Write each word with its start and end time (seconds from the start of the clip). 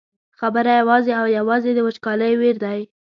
خبره 0.39 0.71
یوازې 0.81 1.11
او 1.21 1.25
یوازې 1.37 1.71
د 1.73 1.79
وچکالۍ 1.87 2.33
ویر 2.35 2.57
دی. 2.63 2.79